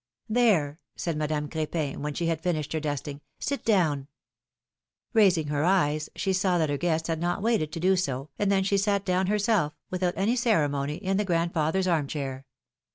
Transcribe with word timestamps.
There!" 0.29 0.79
said 0.95 1.15
Madame 1.15 1.47
Cr^pin, 1.47 1.97
when 1.97 2.15
she 2.15 2.25
had 2.25 2.41
finished 2.41 2.73
her 2.73 2.79
dusting, 2.79 3.21
^^sit 3.39 3.63
down!" 3.63 4.07
Raising 5.13 5.49
her 5.49 5.63
eyes, 5.63 6.09
she 6.15 6.33
saw 6.33 6.57
that 6.57 6.71
her 6.71 6.77
guests 6.79 7.07
had 7.07 7.21
not 7.21 7.43
waited 7.43 7.71
to 7.71 7.79
do 7.79 7.95
so, 7.95 8.29
and 8.39 8.51
then 8.51 8.63
she 8.63 8.79
sat 8.79 9.05
down 9.05 9.27
herself, 9.27 9.73
without 9.91 10.15
any 10.17 10.35
cere 10.35 10.67
mony, 10.67 10.95
in 10.95 11.17
the 11.17 11.23
grandfather's 11.23 11.85
arm 11.87 12.07
chair. 12.07 12.47